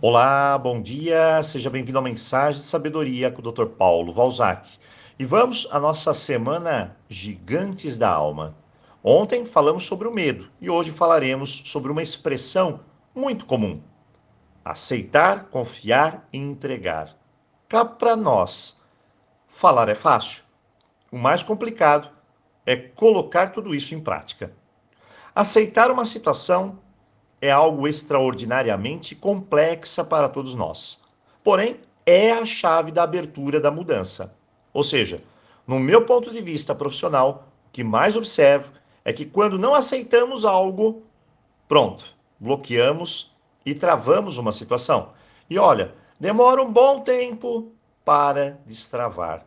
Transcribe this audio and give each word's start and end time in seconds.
Olá, 0.00 0.56
bom 0.56 0.80
dia, 0.80 1.42
seja 1.42 1.68
bem-vindo 1.68 1.98
à 1.98 2.00
Mensagem 2.00 2.60
de 2.60 2.68
Sabedoria 2.68 3.32
com 3.32 3.42
o 3.42 3.52
Dr. 3.52 3.66
Paulo 3.66 4.12
Valzac. 4.12 4.78
E 5.18 5.24
vamos 5.24 5.66
à 5.72 5.80
nossa 5.80 6.14
semana 6.14 6.96
Gigantes 7.08 7.98
da 7.98 8.08
Alma. 8.08 8.56
Ontem 9.02 9.44
falamos 9.44 9.84
sobre 9.84 10.06
o 10.06 10.14
medo 10.14 10.52
e 10.60 10.70
hoje 10.70 10.92
falaremos 10.92 11.64
sobre 11.66 11.90
uma 11.90 12.00
expressão 12.00 12.78
muito 13.12 13.44
comum: 13.44 13.82
aceitar, 14.64 15.46
confiar 15.46 16.28
e 16.32 16.38
entregar. 16.38 17.16
Cá 17.68 17.84
para 17.84 18.14
nós, 18.14 18.80
falar 19.48 19.88
é 19.88 19.96
fácil. 19.96 20.44
O 21.10 21.18
mais 21.18 21.42
complicado 21.42 22.08
é 22.64 22.76
colocar 22.76 23.48
tudo 23.48 23.74
isso 23.74 23.96
em 23.96 24.00
prática. 24.00 24.52
Aceitar 25.34 25.90
uma 25.90 26.04
situação 26.04 26.78
é 27.40 27.50
algo 27.50 27.86
extraordinariamente 27.86 29.14
complexa 29.14 30.04
para 30.04 30.28
todos 30.28 30.54
nós. 30.54 31.02
Porém, 31.42 31.80
é 32.04 32.32
a 32.32 32.44
chave 32.44 32.90
da 32.90 33.02
abertura 33.02 33.60
da 33.60 33.70
mudança. 33.70 34.36
Ou 34.72 34.82
seja, 34.82 35.22
no 35.66 35.78
meu 35.78 36.04
ponto 36.04 36.32
de 36.32 36.40
vista 36.40 36.74
profissional, 36.74 37.48
o 37.66 37.70
que 37.70 37.84
mais 37.84 38.16
observo 38.16 38.72
é 39.04 39.12
que 39.12 39.24
quando 39.24 39.58
não 39.58 39.74
aceitamos 39.74 40.44
algo, 40.44 41.02
pronto, 41.68 42.14
bloqueamos 42.40 43.34
e 43.64 43.74
travamos 43.74 44.38
uma 44.38 44.52
situação. 44.52 45.12
E 45.48 45.58
olha, 45.58 45.94
demora 46.18 46.62
um 46.62 46.72
bom 46.72 47.00
tempo 47.00 47.72
para 48.04 48.58
destravar. 48.66 49.46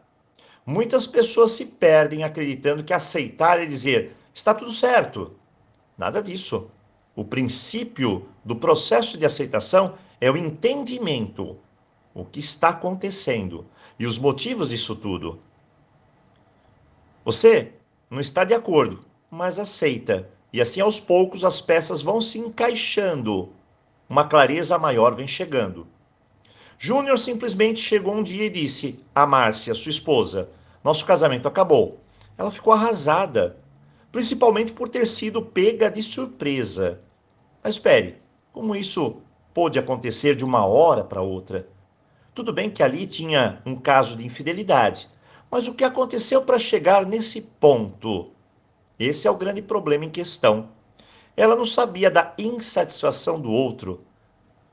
Muitas 0.65 1.07
pessoas 1.07 1.51
se 1.51 1.65
perdem 1.65 2.23
acreditando 2.23 2.83
que 2.83 2.93
aceitar 2.93 3.59
é 3.59 3.65
dizer 3.65 4.15
está 4.33 4.53
tudo 4.53 4.71
certo. 4.71 5.35
Nada 5.97 6.21
disso. 6.21 6.69
O 7.13 7.25
princípio 7.25 8.29
do 8.43 8.55
processo 8.55 9.17
de 9.17 9.25
aceitação 9.25 9.95
é 10.19 10.31
o 10.31 10.37
entendimento, 10.37 11.57
o 12.13 12.23
que 12.23 12.39
está 12.39 12.69
acontecendo 12.69 13.65
e 13.99 14.05
os 14.05 14.17
motivos 14.17 14.69
disso 14.69 14.95
tudo. 14.95 15.39
Você 17.25 17.73
não 18.09 18.19
está 18.19 18.45
de 18.45 18.53
acordo, 18.53 19.01
mas 19.29 19.59
aceita, 19.59 20.29
e 20.53 20.61
assim 20.61 20.79
aos 20.79 20.99
poucos 20.99 21.43
as 21.43 21.61
peças 21.61 22.01
vão 22.01 22.21
se 22.21 22.39
encaixando. 22.39 23.49
Uma 24.07 24.27
clareza 24.27 24.77
maior 24.77 25.13
vem 25.13 25.27
chegando. 25.27 25.85
Júnior 26.79 27.19
simplesmente 27.19 27.79
chegou 27.79 28.15
um 28.15 28.23
dia 28.23 28.45
e 28.45 28.49
disse 28.49 29.03
a 29.13 29.25
Márcia, 29.27 29.75
sua 29.75 29.89
esposa: 29.89 30.49
Nosso 30.83 31.05
casamento 31.05 31.47
acabou. 31.47 31.99
Ela 32.37 32.49
ficou 32.49 32.73
arrasada 32.73 33.61
principalmente 34.11 34.73
por 34.73 34.89
ter 34.89 35.07
sido 35.07 35.41
pega 35.41 35.89
de 35.89 36.01
surpresa. 36.01 36.99
Mas 37.63 37.75
espere, 37.75 38.21
como 38.51 38.75
isso 38.75 39.21
pôde 39.53 39.77
acontecer 39.77 40.35
de 40.35 40.43
uma 40.43 40.65
hora 40.65 41.03
para 41.03 41.21
outra? 41.21 41.67
Tudo 42.33 42.51
bem 42.51 42.69
que 42.69 42.81
ali 42.81 43.05
tinha 43.05 43.61
um 43.65 43.75
caso 43.75 44.15
de 44.15 44.25
infidelidade, 44.25 45.07
mas 45.49 45.67
o 45.67 45.73
que 45.73 45.83
aconteceu 45.83 46.43
para 46.43 46.57
chegar 46.57 47.05
nesse 47.05 47.41
ponto? 47.41 48.31
Esse 48.97 49.27
é 49.27 49.31
o 49.31 49.37
grande 49.37 49.61
problema 49.61 50.05
em 50.05 50.09
questão. 50.09 50.69
Ela 51.35 51.55
não 51.55 51.65
sabia 51.65 52.09
da 52.09 52.33
insatisfação 52.37 53.39
do 53.39 53.51
outro. 53.51 54.01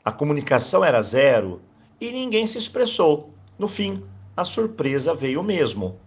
A 0.05 0.13
comunicação 0.13 0.85
era 0.85 1.03
zero 1.03 1.61
e 2.01 2.13
ninguém 2.13 2.47
se 2.47 2.59
expressou. 2.59 3.35
No 3.59 3.67
fim, 3.67 4.05
a 4.37 4.45
surpresa 4.45 5.15
veio 5.15 5.43
mesmo. 5.43 5.99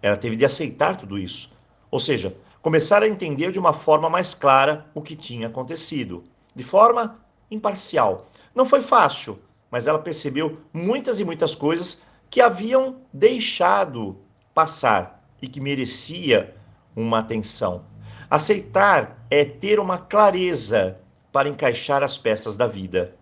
Ela 0.00 0.16
teve 0.16 0.36
de 0.36 0.44
aceitar 0.44 0.96
tudo 0.96 1.18
isso. 1.18 1.52
Ou 1.90 1.98
seja, 1.98 2.36
começar 2.62 3.02
a 3.02 3.08
entender 3.08 3.52
de 3.52 3.58
uma 3.58 3.72
forma 3.72 4.10
mais 4.10 4.34
clara 4.34 4.86
o 4.94 5.02
que 5.02 5.16
tinha 5.16 5.48
acontecido, 5.48 6.24
de 6.54 6.64
forma 6.64 7.18
imparcial. 7.50 8.26
Não 8.54 8.66
foi 8.66 8.82
fácil, 8.82 9.38
mas 9.70 9.86
ela 9.86 9.98
percebeu 9.98 10.58
muitas 10.72 11.20
e 11.20 11.24
muitas 11.24 11.54
coisas 11.54 12.02
que 12.30 12.40
haviam 12.40 12.96
deixado 13.12 14.16
passar 14.52 15.24
e 15.40 15.48
que 15.48 15.60
merecia 15.60 16.54
uma 16.94 17.20
atenção. 17.20 17.84
Aceitar 18.30 19.24
é 19.30 19.44
ter 19.44 19.78
uma 19.80 19.98
clareza 19.98 20.98
para 21.32 21.48
encaixar 21.48 22.02
as 22.02 22.18
peças 22.18 22.56
da 22.56 22.66
vida. 22.66 23.14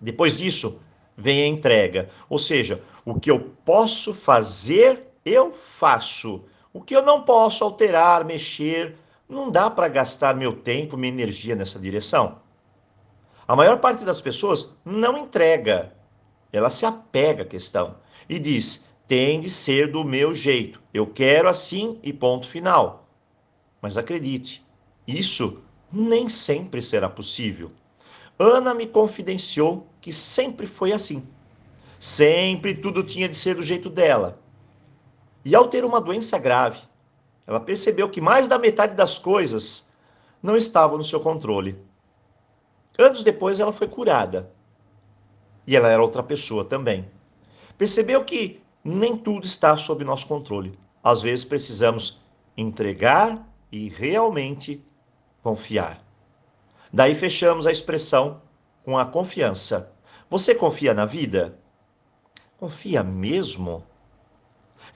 Depois 0.00 0.36
disso, 0.36 0.80
vem 1.16 1.42
a 1.42 1.46
entrega, 1.46 2.10
ou 2.28 2.38
seja, 2.38 2.82
o 3.04 3.18
que 3.18 3.30
eu 3.30 3.40
posso 3.64 4.12
fazer, 4.12 5.08
eu 5.24 5.52
faço. 5.52 6.44
O 6.72 6.80
que 6.80 6.96
eu 6.96 7.02
não 7.02 7.22
posso 7.22 7.62
alterar, 7.64 8.24
mexer, 8.24 8.96
não 9.28 9.50
dá 9.50 9.70
para 9.70 9.88
gastar 9.88 10.34
meu 10.34 10.54
tempo, 10.54 10.96
minha 10.96 11.12
energia 11.12 11.54
nessa 11.54 11.78
direção. 11.78 12.40
A 13.46 13.54
maior 13.54 13.78
parte 13.78 14.04
das 14.04 14.20
pessoas 14.20 14.74
não 14.84 15.18
entrega, 15.18 15.92
ela 16.52 16.70
se 16.70 16.86
apega 16.86 17.42
à 17.42 17.46
questão 17.46 17.96
e 18.28 18.38
diz: 18.38 18.86
tem 19.06 19.40
de 19.40 19.48
ser 19.48 19.90
do 19.90 20.04
meu 20.04 20.34
jeito, 20.34 20.80
eu 20.94 21.06
quero 21.06 21.48
assim 21.48 21.98
e 22.02 22.12
ponto 22.12 22.46
final. 22.46 23.06
Mas 23.80 23.98
acredite, 23.98 24.64
isso 25.06 25.62
nem 25.92 26.28
sempre 26.28 26.80
será 26.80 27.08
possível. 27.08 27.70
Ana 28.38 28.74
me 28.74 28.86
confidenciou 28.86 29.86
que 30.00 30.12
sempre 30.12 30.66
foi 30.66 30.92
assim. 30.92 31.26
Sempre 31.98 32.74
tudo 32.74 33.02
tinha 33.02 33.28
de 33.28 33.36
ser 33.36 33.54
do 33.54 33.62
jeito 33.62 33.88
dela. 33.88 34.41
E 35.44 35.54
ao 35.54 35.68
ter 35.68 35.84
uma 35.84 36.00
doença 36.00 36.38
grave, 36.38 36.80
ela 37.46 37.60
percebeu 37.60 38.08
que 38.08 38.20
mais 38.20 38.46
da 38.46 38.58
metade 38.58 38.94
das 38.94 39.18
coisas 39.18 39.90
não 40.42 40.56
estavam 40.56 40.96
no 40.96 41.04
seu 41.04 41.20
controle. 41.20 41.78
Anos 42.98 43.24
depois, 43.24 43.58
ela 43.58 43.72
foi 43.72 43.88
curada. 43.88 44.50
E 45.66 45.76
ela 45.76 45.88
era 45.88 46.02
outra 46.02 46.22
pessoa 46.22 46.64
também. 46.64 47.08
Percebeu 47.76 48.24
que 48.24 48.60
nem 48.84 49.16
tudo 49.16 49.44
está 49.44 49.76
sob 49.76 50.04
nosso 50.04 50.26
controle. 50.26 50.78
Às 51.02 51.22
vezes 51.22 51.44
precisamos 51.44 52.20
entregar 52.56 53.46
e 53.70 53.88
realmente 53.88 54.84
confiar. 55.42 56.04
Daí 56.92 57.14
fechamos 57.14 57.66
a 57.66 57.72
expressão 57.72 58.42
com 58.84 58.98
a 58.98 59.06
confiança. 59.06 59.92
Você 60.28 60.54
confia 60.54 60.92
na 60.92 61.06
vida? 61.06 61.58
Confia 62.58 63.02
mesmo? 63.02 63.84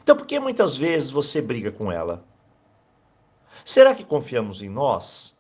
Então, 0.03 0.17
por 0.17 0.27
que 0.27 0.39
muitas 0.39 0.77
vezes 0.77 1.11
você 1.11 1.43
briga 1.43 1.71
com 1.71 1.91
ela? 1.91 2.25
Será 3.65 3.95
que 3.95 4.05
confiamos 4.05 4.63
em 4.63 4.69
nós? 4.69 5.37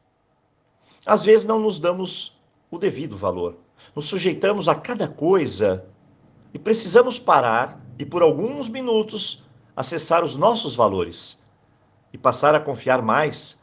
Às 1.05 1.25
vezes 1.25 1.47
não 1.47 1.61
nos 1.61 1.79
damos 1.79 2.41
o 2.71 2.79
devido 2.79 3.17
valor. 3.17 3.56
Nos 3.95 4.06
sujeitamos 4.06 4.69
a 4.69 4.75
cada 4.75 5.06
coisa 5.06 5.87
e 6.53 6.59
precisamos 6.59 7.19
parar 7.19 7.81
e, 7.99 8.05
por 8.05 8.23
alguns 8.23 8.69
minutos, 8.69 9.45
acessar 9.77 10.25
os 10.25 10.37
nossos 10.37 10.75
valores 10.75 11.43
e 12.12 12.19
passar 12.19 12.55
a 12.55 12.61
confiar 12.61 13.03
mais 13.03 13.62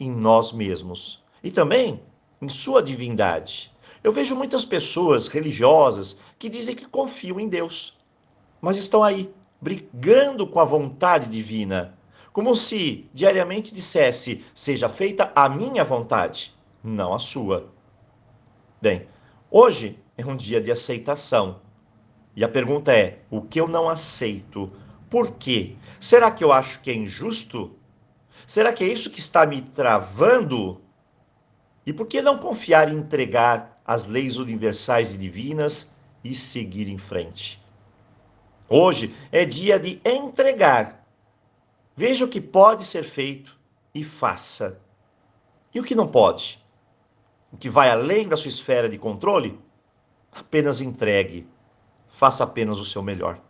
em 0.00 0.10
nós 0.10 0.52
mesmos 0.52 1.22
e 1.42 1.50
também 1.50 2.00
em 2.40 2.48
Sua 2.48 2.82
divindade. 2.82 3.70
Eu 4.02 4.12
vejo 4.12 4.36
muitas 4.36 4.64
pessoas 4.64 5.26
religiosas 5.26 6.20
que 6.38 6.48
dizem 6.48 6.74
que 6.74 6.86
confiam 6.86 7.40
em 7.40 7.48
Deus, 7.48 7.98
mas 8.60 8.76
estão 8.76 9.02
aí 9.02 9.30
brigando 9.60 10.46
com 10.46 10.60
a 10.60 10.64
vontade 10.64 11.28
divina, 11.28 11.98
como 12.32 12.54
se 12.54 13.08
diariamente 13.12 13.74
dissesse: 13.74 14.44
seja 14.54 14.88
feita 14.88 15.32
a 15.34 15.48
minha 15.48 15.84
vontade, 15.84 16.54
não 16.82 17.12
a 17.12 17.18
sua. 17.18 17.72
Bem, 18.80 19.08
hoje 19.50 19.98
é 20.16 20.24
um 20.24 20.36
dia 20.36 20.60
de 20.60 20.70
aceitação. 20.70 21.60
E 22.36 22.44
a 22.44 22.48
pergunta 22.48 22.92
é: 22.92 23.18
o 23.30 23.42
que 23.42 23.60
eu 23.60 23.66
não 23.66 23.88
aceito? 23.88 24.70
Por 25.10 25.32
quê? 25.32 25.74
Será 25.98 26.30
que 26.30 26.44
eu 26.44 26.52
acho 26.52 26.80
que 26.80 26.90
é 26.90 26.94
injusto? 26.94 27.76
Será 28.46 28.72
que 28.72 28.84
é 28.84 28.86
isso 28.86 29.10
que 29.10 29.18
está 29.18 29.44
me 29.44 29.60
travando? 29.60 30.80
E 31.84 31.92
por 31.92 32.06
que 32.06 32.22
não 32.22 32.38
confiar 32.38 32.92
e 32.92 32.94
entregar 32.94 33.76
as 33.84 34.06
leis 34.06 34.36
universais 34.36 35.14
e 35.14 35.18
divinas 35.18 35.90
e 36.22 36.34
seguir 36.34 36.88
em 36.88 36.98
frente? 36.98 37.60
Hoje 38.68 39.14
é 39.32 39.44
dia 39.46 39.78
de 39.78 40.00
entregar. 40.04 41.06
Veja 41.96 42.24
o 42.24 42.28
que 42.28 42.40
pode 42.40 42.84
ser 42.84 43.02
feito 43.02 43.58
e 43.94 44.04
faça. 44.04 44.80
E 45.74 45.80
o 45.80 45.84
que 45.84 45.94
não 45.94 46.06
pode? 46.06 46.62
O 47.50 47.56
que 47.56 47.70
vai 47.70 47.90
além 47.90 48.28
da 48.28 48.36
sua 48.36 48.50
esfera 48.50 48.88
de 48.88 48.98
controle? 48.98 49.58
Apenas 50.30 50.82
entregue. 50.82 51.46
Faça 52.06 52.44
apenas 52.44 52.78
o 52.78 52.84
seu 52.84 53.02
melhor. 53.02 53.40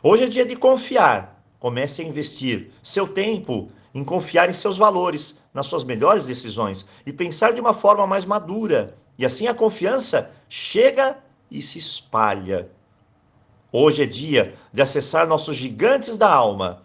Hoje 0.00 0.24
é 0.24 0.28
dia 0.28 0.46
de 0.46 0.54
confiar. 0.54 1.42
Comece 1.58 2.02
a 2.02 2.04
investir 2.04 2.70
seu 2.82 3.08
tempo 3.08 3.70
em 3.92 4.04
confiar 4.04 4.48
em 4.48 4.52
seus 4.52 4.76
valores, 4.76 5.40
nas 5.52 5.66
suas 5.66 5.82
melhores 5.82 6.24
decisões 6.24 6.86
e 7.04 7.12
pensar 7.12 7.52
de 7.52 7.60
uma 7.60 7.74
forma 7.74 8.06
mais 8.06 8.24
madura. 8.24 8.96
E 9.18 9.26
assim 9.26 9.48
a 9.48 9.54
confiança 9.54 10.32
chega 10.48 11.18
e 11.50 11.60
se 11.60 11.78
espalha. 11.78 12.70
Hoje 13.72 14.02
é 14.02 14.06
dia 14.06 14.54
de 14.72 14.80
acessar 14.80 15.26
nossos 15.26 15.56
gigantes 15.56 16.16
da 16.16 16.32
alma, 16.32 16.82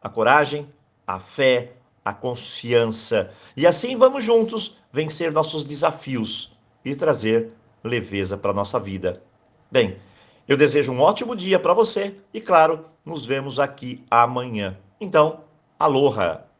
a 0.00 0.08
coragem, 0.08 0.68
a 1.06 1.18
fé, 1.18 1.72
a 2.04 2.12
confiança. 2.12 3.32
E 3.56 3.66
assim 3.66 3.96
vamos 3.96 4.24
juntos 4.24 4.78
vencer 4.90 5.32
nossos 5.32 5.64
desafios 5.64 6.56
e 6.84 6.94
trazer 6.94 7.52
leveza 7.82 8.36
para 8.36 8.52
nossa 8.52 8.78
vida. 8.78 9.22
Bem, 9.70 9.96
eu 10.46 10.56
desejo 10.56 10.92
um 10.92 11.00
ótimo 11.00 11.34
dia 11.34 11.58
para 11.58 11.74
você 11.74 12.16
e, 12.32 12.40
claro, 12.40 12.86
nos 13.04 13.24
vemos 13.24 13.58
aqui 13.58 14.04
amanhã. 14.10 14.76
Então, 15.00 15.40
aloha! 15.78 16.51